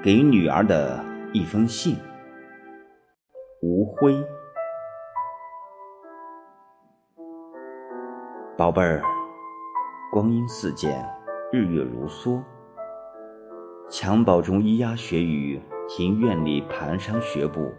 [0.00, 1.98] 给女儿的一封信，
[3.60, 4.24] 吴辉。
[8.58, 9.00] 宝贝儿，
[10.10, 11.08] 光阴似箭，
[11.52, 12.42] 日月如梭。
[13.88, 17.72] 襁褓中咿呀学语，庭院里蹒跚学步，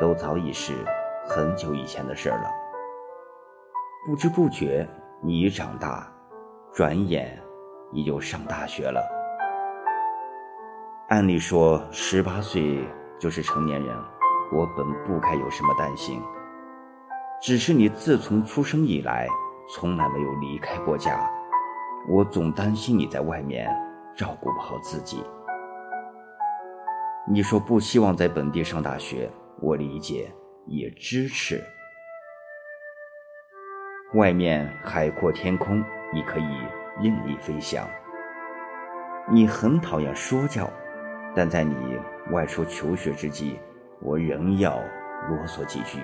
[0.00, 0.72] 都早已是
[1.24, 2.50] 很久以前的事儿了。
[4.04, 4.84] 不知不觉，
[5.22, 6.12] 你已长大，
[6.72, 7.40] 转眼
[7.92, 9.00] 你就上大学了。
[11.10, 12.80] 按理说，十八岁
[13.20, 13.96] 就是成年人，
[14.52, 16.20] 我本不该有什么担心。
[17.40, 19.28] 只是你自从出生以来，
[19.68, 21.28] 从来没有离开过家，
[22.08, 23.68] 我总担心你在外面
[24.16, 25.22] 照顾不好自己。
[27.28, 29.28] 你说不希望在本地上大学，
[29.60, 30.30] 我理解
[30.66, 31.62] 也支持。
[34.14, 35.82] 外面海阔天空，
[36.14, 36.60] 你可以
[37.02, 37.84] 任意飞翔。
[39.28, 40.70] 你很讨厌说教。
[41.34, 41.76] 但在你
[42.32, 43.58] 外出求学之际，
[44.00, 44.78] 我仍要
[45.28, 45.98] 啰嗦几句，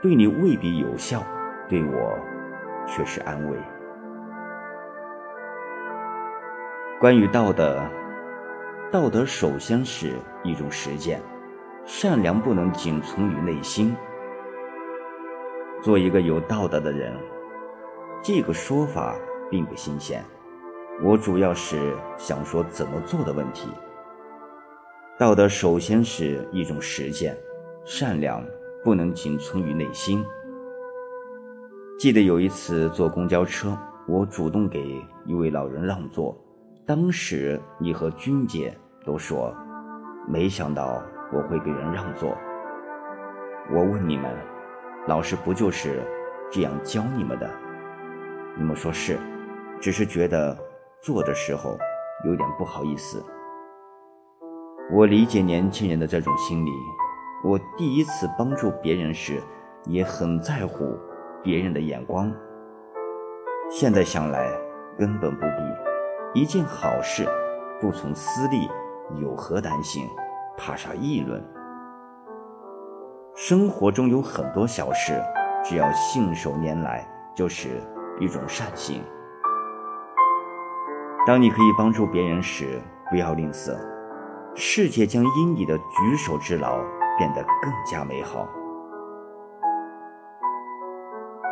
[0.00, 1.22] 对你未必有效，
[1.68, 2.18] 对我
[2.86, 3.56] 却是安慰。
[7.00, 7.80] 关于道德，
[8.92, 11.20] 道德首先是一种实践，
[11.84, 13.94] 善良不能仅存于内心。
[15.82, 17.12] 做一个有道德的人，
[18.22, 19.16] 这个说法
[19.50, 20.22] 并不新鲜，
[21.02, 23.68] 我主要是想说怎么做的问题。
[25.18, 27.36] 道德首先是一种实践，
[27.84, 28.44] 善良
[28.84, 30.24] 不能仅存于内心。
[32.02, 36.36] 记得有一次坐公交车，我主动给一位老人让座，
[36.84, 38.76] 当时你和君姐
[39.06, 39.54] 都说，
[40.26, 41.00] 没想到
[41.32, 42.36] 我会给人让座。
[43.72, 44.28] 我问你们，
[45.06, 46.02] 老师不就是
[46.50, 47.48] 这样教你们的？
[48.58, 49.16] 你们说是，
[49.80, 50.58] 只是觉得
[51.00, 51.78] 做的时候
[52.24, 53.24] 有点不好意思。
[54.90, 56.70] 我理解年轻人的这种心理。
[57.44, 59.40] 我第一次帮助别人时，
[59.84, 60.98] 也很在乎
[61.42, 62.32] 别人的眼光。
[63.70, 64.48] 现在想来，
[64.98, 66.40] 根本不必。
[66.40, 67.26] 一件好事，
[67.80, 68.68] 不从私利，
[69.20, 70.08] 有何担心？
[70.56, 71.42] 怕啥议论？
[73.34, 75.20] 生活中有很多小事，
[75.64, 77.80] 只要信手拈来，就是
[78.20, 79.02] 一种善行。
[81.26, 82.80] 当你可以帮助别人时，
[83.10, 83.76] 不要吝啬。
[84.54, 86.78] 世界将因你的举手之劳
[87.16, 88.46] 变得更加美好。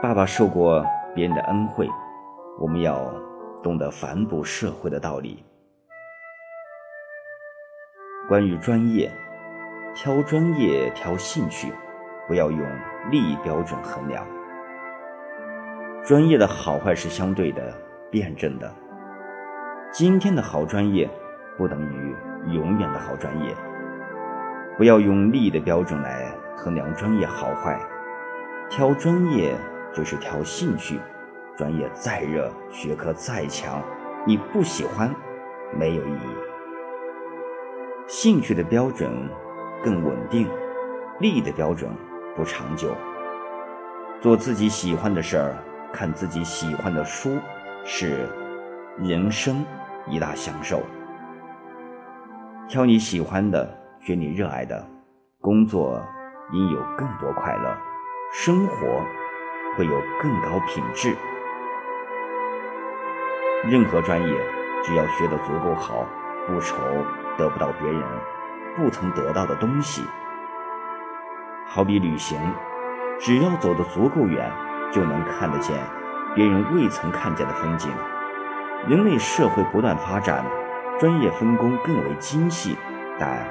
[0.02, 0.82] 爸爸受过
[1.14, 1.86] 别人的恩惠，
[2.58, 3.12] 我们要
[3.62, 5.44] 懂得反哺社会的道理。
[8.26, 9.10] 关于专业，
[9.94, 11.70] 挑专业挑兴趣，
[12.26, 12.60] 不要用
[13.10, 14.26] 利益标准衡量。
[16.02, 17.70] 专业的好坏是相对的、
[18.10, 18.72] 辩证的。
[19.92, 21.08] 今天的好专业，
[21.58, 22.16] 不等于。
[22.54, 23.54] 永远的好专业，
[24.78, 27.78] 不要用利益的标准来衡量专业好坏。
[28.70, 29.54] 挑专业
[29.92, 30.98] 就是挑兴趣，
[31.56, 33.82] 专业再热，学科再强，
[34.26, 35.14] 你不喜欢，
[35.76, 36.36] 没有意义。
[38.06, 39.10] 兴趣的标准
[39.82, 40.48] 更稳定，
[41.20, 41.90] 利益的标准
[42.34, 42.94] 不长久。
[44.20, 45.56] 做自己喜欢的事儿，
[45.92, 47.38] 看自己喜欢的书，
[47.84, 48.28] 是
[48.98, 49.64] 人生
[50.06, 50.82] 一大享受。
[52.68, 53.68] 挑你喜欢的，
[54.00, 54.86] 学你热爱的，
[55.40, 56.00] 工作
[56.52, 57.76] 应有更多快乐，
[58.32, 59.04] 生活
[59.76, 61.16] 会有更高品质。
[63.64, 64.36] 任何专业，
[64.82, 66.06] 只要学得足够好，
[66.46, 66.76] 不愁
[67.36, 68.02] 得不到别人
[68.76, 70.02] 不曾得到的东西。
[71.66, 72.38] 好比旅行，
[73.18, 74.50] 只要走得足够远，
[74.90, 75.78] 就能看得见
[76.34, 77.90] 别人未曾看见的风景。
[78.88, 80.44] 人类社会不断发展。
[80.98, 82.76] 专业分工更为精细，
[83.18, 83.48] 但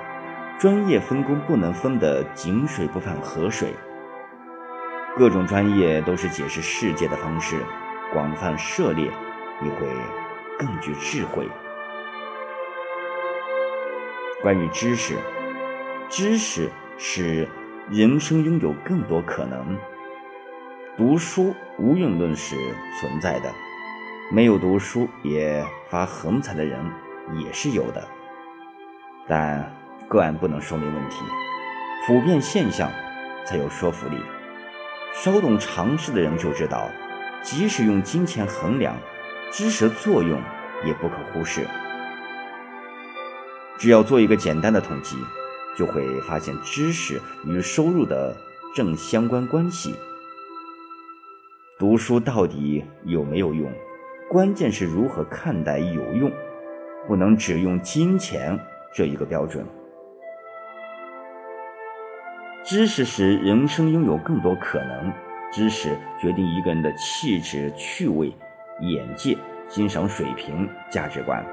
[0.59, 3.73] 专业分工不能分得井水不犯河水。
[5.17, 7.63] 各种专业都是解释世界的方式，
[8.13, 9.11] 广泛涉猎，
[9.61, 9.87] 你会
[10.57, 11.47] 更具智慧。
[14.41, 15.15] 关于知识，
[16.07, 17.47] 知识使
[17.89, 19.77] 人生拥有更多可能。
[20.97, 22.55] 读书无用论是
[22.99, 23.51] 存在的，
[24.31, 26.79] 没有读书也发横财的人。
[27.37, 28.07] 也是有的，
[29.27, 29.71] 但
[30.07, 31.23] 个案不能说明问题，
[32.07, 32.89] 普遍现象
[33.45, 34.15] 才有说服力。
[35.13, 36.89] 稍懂常识的人就知道，
[37.43, 38.95] 即使用金钱衡量，
[39.51, 40.41] 知识作用
[40.85, 41.67] 也不可忽视。
[43.77, 45.17] 只要做一个简单的统计，
[45.77, 48.35] 就会发现知识与收入的
[48.75, 49.95] 正相关关系。
[51.77, 53.71] 读书到底有没有用？
[54.29, 56.31] 关键是如何看待有用，
[57.07, 58.57] 不能只用金钱
[58.93, 59.65] 这一个标准。
[62.63, 65.11] 知识使人生拥有更多可能，
[65.51, 68.31] 知识决定一个人的气质、趣味、
[68.81, 71.43] 眼界、欣赏水平、价值观，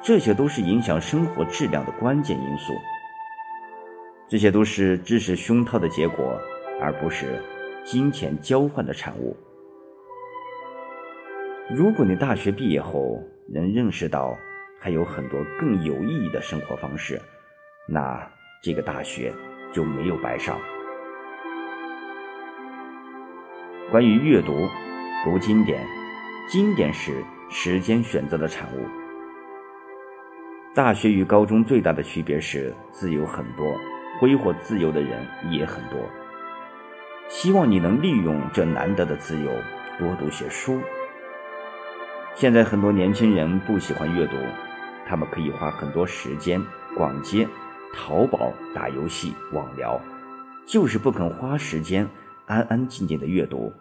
[0.00, 2.72] 这些都是影响生活质量的关键因素。
[4.28, 6.38] 这些都是知识熏陶的结果，
[6.80, 7.42] 而不是。
[7.84, 9.36] 金钱交换的产物。
[11.70, 14.36] 如果你大学毕业后能认识到
[14.80, 17.22] 还有很多更有意义的生活方式，
[17.86, 18.28] 那
[18.60, 19.32] 这个大学
[19.76, 20.58] 就没有白上。
[23.90, 24.66] 关于阅读，
[25.22, 25.86] 读经典，
[26.48, 28.86] 经典是时间选择的产物。
[30.74, 33.78] 大学与高中最大的区别是自由很多，
[34.18, 36.00] 挥霍自由的人也很多。
[37.28, 39.52] 希望你能利用这难得的自由，
[39.98, 40.80] 多读些书。
[42.34, 44.36] 现在很多年轻人不喜欢阅读，
[45.06, 46.62] 他们可以花很多时间
[46.96, 47.46] 逛街、
[47.94, 50.00] 淘宝、打游戏、网聊，
[50.66, 52.08] 就是不肯花时间
[52.46, 53.72] 安安静静的阅读。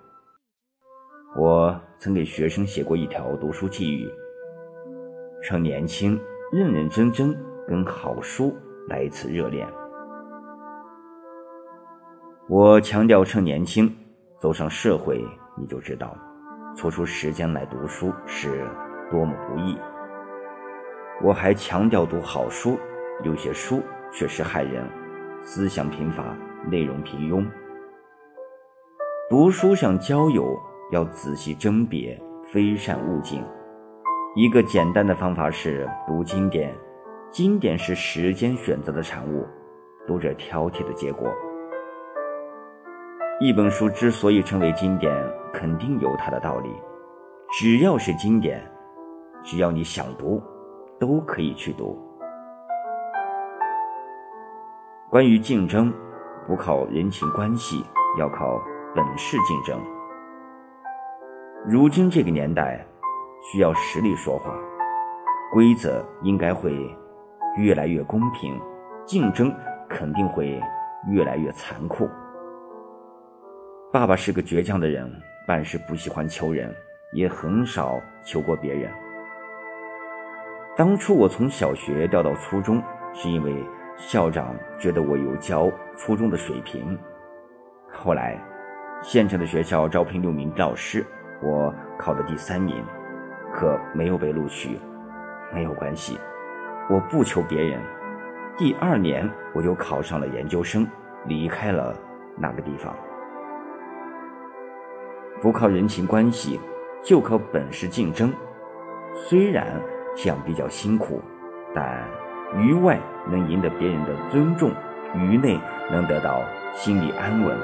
[1.36, 4.10] 我曾给学生写过一条读书寄语：
[5.44, 6.19] 趁年轻，
[6.52, 7.36] 认认真真
[7.68, 8.56] 跟好书
[8.88, 9.68] 来一次热恋。
[12.48, 13.94] 我强调趁年轻，
[14.40, 15.25] 走上社会
[15.57, 16.16] 你就知道，
[16.75, 18.66] 抽出时间来读书是
[19.12, 19.78] 多么不易。
[21.22, 22.78] 我还强调读好书，
[23.24, 23.81] 有些书
[24.18, 24.90] 确实害人，
[25.42, 26.24] 思想贫乏，
[26.72, 27.46] 内容平庸。
[29.30, 30.58] 读书上交友，
[30.94, 33.44] 要仔细甄别，非善勿近。
[34.34, 36.74] 一个简单的方法是读经典，
[37.30, 39.46] 经典是时间选择的产物，
[40.08, 41.30] 读者挑剔的结果。
[43.42, 45.14] 一本书之所以成为经典，
[45.52, 46.70] 肯定有它的道理。
[47.52, 48.66] 只要是经典，
[49.44, 50.42] 只要你想读，
[50.98, 52.02] 都可以去读。
[55.16, 55.94] 关于竞争，
[56.46, 57.82] 不靠人情关系，
[58.20, 58.62] 要靠
[58.94, 59.82] 本事竞争。
[61.66, 62.86] 如今这个年代，
[63.42, 64.54] 需要实力说话，
[65.54, 66.94] 规则应该会
[67.56, 68.60] 越来越公平，
[69.06, 69.56] 竞争
[69.88, 70.62] 肯定会
[71.10, 72.10] 越来越残酷。
[73.94, 75.10] 爸爸是个倔强的人，
[75.48, 76.76] 办事不喜欢求人，
[77.14, 78.92] 也很少求过别人。
[80.76, 82.84] 当初我从小学调到初中，
[83.14, 83.56] 是因为
[83.97, 86.97] 校长觉得我有教初中的水平。
[87.92, 88.38] 后来，
[89.01, 91.06] 县城的学校招聘六名教师，
[91.42, 92.83] 我考了第三名，
[93.53, 94.77] 可没有被录取。
[95.53, 96.18] 没有关系，
[96.89, 97.80] 我不求别人。
[98.57, 100.86] 第二年，我就考上了研究生，
[101.25, 101.95] 离开了
[102.38, 102.94] 那个地方。
[105.42, 106.59] 不靠人情关系，
[107.01, 108.33] 就靠本事竞争。
[109.13, 109.65] 虽然
[110.15, 111.21] 这样比较辛苦，
[111.74, 112.03] 但
[112.53, 113.00] 于外
[113.30, 114.71] 能赢得别人的尊重，
[115.15, 115.59] 于内
[115.92, 116.44] 能得到
[116.75, 117.57] 心理安稳，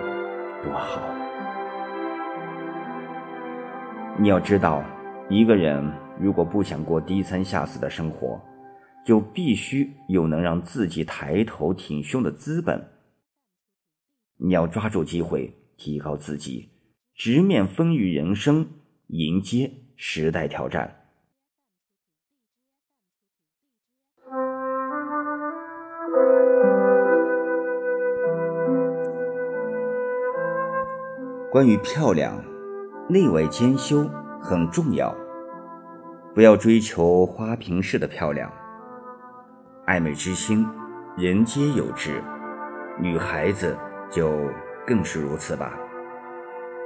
[0.63, 1.01] 多好！
[4.19, 4.83] 你要知道，
[5.29, 8.41] 一个人如果不想过低三下四的生活，
[9.05, 12.83] 就必须有能让自己抬头挺胸的资本。
[14.38, 16.69] 你要抓住机会，提高自己。
[17.15, 18.67] 直面风雨人生，
[19.07, 21.00] 迎接时代挑战。
[31.51, 32.41] 关于漂亮，
[33.10, 34.10] 内外兼修
[34.41, 35.13] 很重要。
[36.34, 38.50] 不要追求花瓶式的漂亮。
[39.86, 40.65] 爱美之心，
[41.17, 42.24] 人皆有之，
[42.98, 43.77] 女孩子
[44.10, 44.31] 就
[44.88, 45.77] 更是如此吧。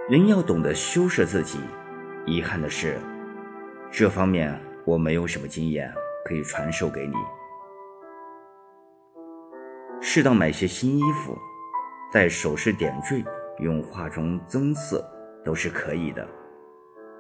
[0.10, 1.60] 人要懂得修饰自己。
[2.26, 3.00] 遗憾的是，
[3.92, 5.94] 这方面我没有什么经验
[6.26, 7.14] 可以传授给你。
[10.02, 11.38] 适当买些新衣服，
[12.12, 13.24] 在首饰点缀，
[13.60, 15.04] 用化妆增色
[15.44, 16.28] 都是可以的。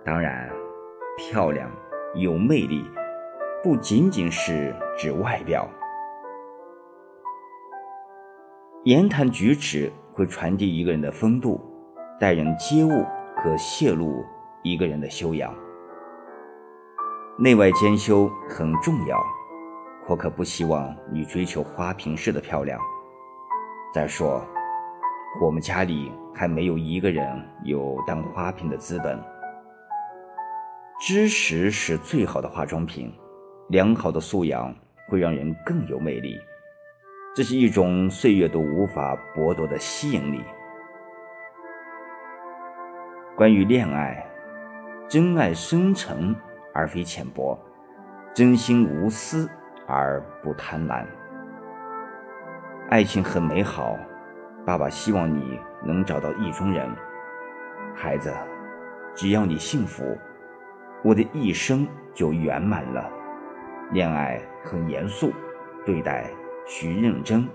[0.04, 0.50] 当然，
[1.18, 1.72] 漂亮
[2.16, 2.90] 有魅力，
[3.64, 5.68] 不仅仅是指外表。
[8.84, 11.60] 言谈举止会传递一个人的风度。
[12.18, 14.24] 待人接物可泄露
[14.64, 15.54] 一个人的修养，
[17.38, 19.22] 内外兼修很重要。
[20.08, 22.80] 我可不希望你追求花瓶式的漂亮。
[23.94, 24.42] 再说，
[25.42, 27.26] 我们家里还没有一个人
[27.64, 29.18] 有当花瓶的资本。
[31.00, 33.14] 知识是最好的化妆品，
[33.70, 34.76] 良好的素养
[35.08, 36.40] 会让人更有魅力。
[37.36, 40.42] 这是一种岁月都无法剥夺的吸引力。
[43.36, 44.26] 关于恋爱，
[45.10, 46.34] 真爱深沉
[46.74, 47.60] 而非浅薄，
[48.34, 49.50] 真心无私
[49.86, 51.06] 而不贪婪。
[52.90, 53.98] 爱情很美好，
[54.66, 56.90] 爸爸希望你能找到意中人。
[57.96, 58.34] 孩子，
[59.16, 60.18] 只要你幸福，
[61.04, 63.10] 我的一生就圆满了。
[63.92, 65.32] 恋爱很严肃，
[65.86, 66.30] 对待。
[66.68, 67.48] 需认真，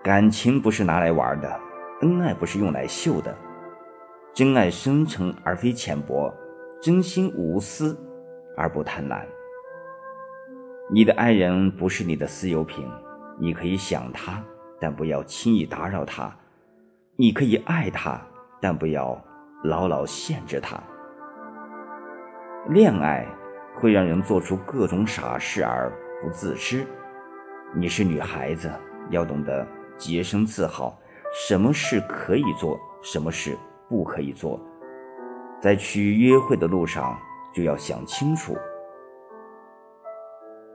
[0.00, 1.60] 感情不是拿来玩的，
[2.02, 3.36] 恩爱不是用来秀的，
[4.32, 6.32] 真爱深沉而非浅薄，
[6.80, 7.98] 真心无私
[8.56, 9.24] 而不贪婪。
[10.88, 12.88] 你的爱人不是你的私有品，
[13.40, 14.40] 你可以想他，
[14.80, 16.30] 但不要轻易打扰他；
[17.16, 18.20] 你可以爱他，
[18.60, 19.22] 但不要
[19.62, 20.78] 牢牢限制他。
[22.68, 23.26] 恋爱
[23.80, 25.92] 会让人做出各种傻事而。
[26.22, 26.86] 不自知，
[27.74, 28.72] 你是女孩子，
[29.10, 29.66] 要懂得
[29.98, 30.98] 洁身自好。
[31.34, 33.54] 什么事可以做，什么事
[33.90, 34.58] 不可以做，
[35.60, 37.18] 在去约会的路上
[37.52, 38.56] 就要想清楚。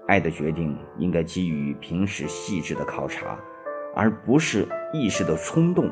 [0.08, 3.36] 爱的决定应该基于平时细致的考察，
[4.00, 5.92] 而不是一时的冲动。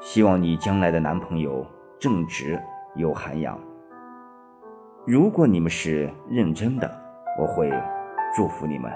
[0.00, 1.64] 希望你将来的男朋友
[2.00, 2.60] 正直
[2.96, 3.56] 有涵养。
[5.06, 6.90] 如果你们是认真的，
[7.38, 7.72] 我会。
[8.34, 8.92] 祝福你们。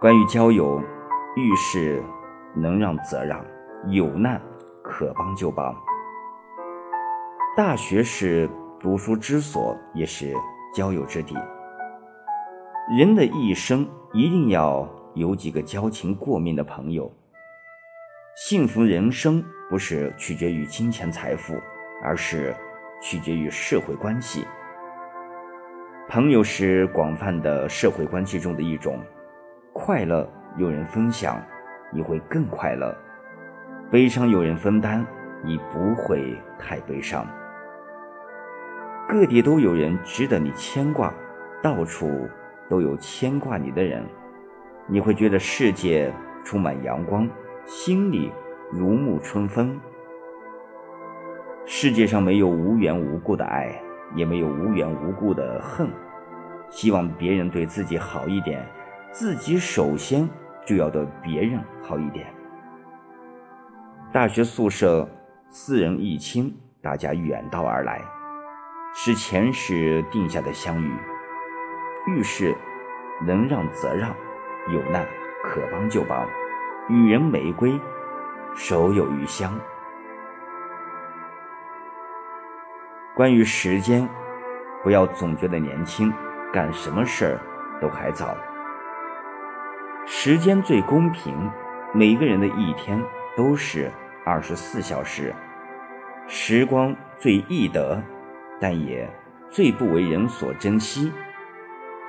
[0.00, 0.80] 关于交友，
[1.36, 2.02] 遇事
[2.54, 3.44] 能让则让，
[3.88, 4.40] 有难
[4.82, 5.74] 可帮就帮。
[7.54, 8.48] 大学是
[8.80, 10.32] 读书之所，也是
[10.72, 11.34] 交友之地。
[12.90, 17.10] 人的一生一定要有几个交情过命的朋友。
[18.34, 21.54] 幸福人生不是取决于金钱财富，
[22.02, 22.52] 而是
[23.00, 24.44] 取决于社会关系。
[26.08, 28.98] 朋友是广泛的社会关系中的一种，
[29.72, 31.40] 快乐有人分享，
[31.92, 32.92] 你会更快乐；
[33.92, 35.06] 悲伤有人分担，
[35.44, 37.24] 你不会太悲伤。
[39.08, 41.14] 各地都有人值得你牵挂，
[41.62, 42.28] 到处
[42.72, 44.02] 都有牵挂你的人，
[44.86, 46.10] 你会觉得世界
[46.42, 47.28] 充满阳光，
[47.66, 48.32] 心里
[48.72, 49.78] 如沐春风。
[51.66, 53.78] 世界上没有无缘无故的爱。
[54.14, 55.88] 也没有无缘无故的恨，
[56.68, 58.62] 希望别人对自己好一点，
[59.10, 60.28] 自己首先
[60.66, 62.26] 就要对别人好一点。
[64.12, 65.08] 大学宿舍
[65.48, 66.52] 四人一寝，
[66.82, 68.02] 大家远道而来，
[68.94, 70.90] 是前世定下的相遇。
[72.06, 72.54] 遇事
[73.20, 74.14] 能让则让，
[74.72, 75.06] 有难
[75.42, 76.28] 可帮就帮，
[76.88, 77.78] 与人玫瑰，
[78.54, 79.52] 手有余香。
[83.14, 84.08] 关于时间，
[84.82, 86.12] 不要总觉得年轻，
[86.52, 87.40] 干什么事儿
[87.80, 88.34] 都还早。
[90.06, 91.50] 时间最公平，
[91.92, 93.00] 每个人的一天
[93.36, 93.90] 都是
[94.24, 95.32] 二十四小时。
[96.26, 98.02] 时光最易得，
[98.60, 99.08] 但也
[99.48, 101.12] 最不为人所珍惜。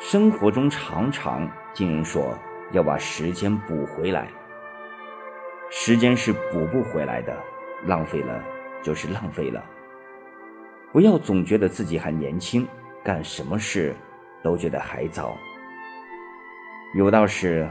[0.05, 2.37] 生活中常常听人说
[2.73, 4.27] 要把时间补回来，
[5.71, 7.33] 时间是补不回来的，
[7.85, 8.43] 浪费了
[8.81, 9.63] 就是浪费了。
[10.91, 12.67] 不要总觉得自己还年轻，
[13.01, 13.95] 干什么事
[14.43, 15.37] 都觉得还早。
[16.95, 17.65] 有道是：“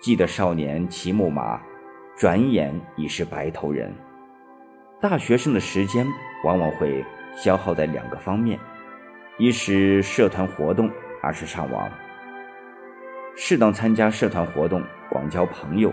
[0.00, 1.60] 记得少年骑木马，
[2.16, 3.94] 转眼已是白头人。”
[4.98, 6.06] 大学生的时间
[6.42, 7.04] 往往会
[7.36, 8.58] 消耗在两个方面：
[9.36, 10.90] 一是社团活动，
[11.26, 11.90] 二是上网。
[13.34, 14.80] 适当参加社团活动，
[15.10, 15.92] 广交朋友，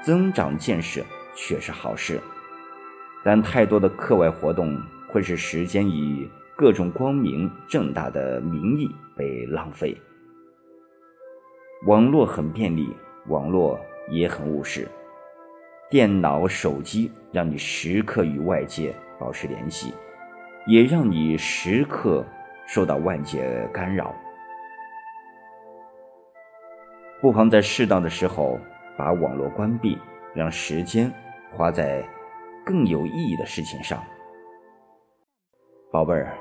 [0.00, 1.04] 增长见识，
[1.34, 2.20] 却是好事。
[3.24, 4.80] 但太多的课外活动。
[5.08, 6.26] 会使时间以
[6.56, 9.94] 各种光明正大的名义被浪费。
[11.86, 13.78] 网络很便利，网络
[14.08, 14.88] 也很务实。
[15.90, 19.92] 电脑、手机让你时刻与外界保持联系，
[20.66, 22.24] 也让你时刻
[22.66, 24.14] 受到外界干扰。
[27.22, 28.58] 不妨在适当的时候
[28.98, 29.96] 把网络关闭，
[30.34, 31.08] 让时间
[31.52, 32.04] 花在
[32.66, 34.02] 更有意义的事情上。
[35.92, 36.36] 宝贝儿，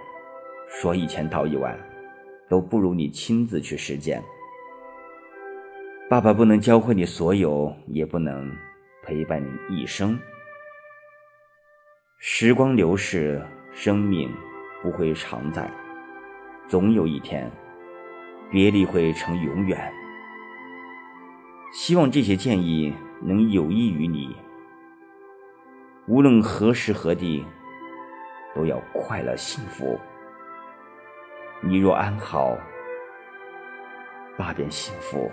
[0.67, 1.77] 说一千道一万，
[2.49, 4.19] 都不如你亲自去实践。
[6.09, 8.51] 爸爸不能教会你所有，也不能
[9.03, 10.19] 陪伴你一生。
[12.17, 13.39] 时光流逝，
[13.71, 14.27] 生命
[14.81, 15.69] 不会常在，
[16.67, 17.47] 总有一天，
[18.49, 19.93] 别离会成永远。
[21.71, 24.35] 希望这些建议能有益于你。
[26.07, 27.45] 无论何时何地，
[28.53, 29.97] 都要快乐幸福。
[31.61, 32.57] 你若安好，
[34.37, 35.31] 那便幸福。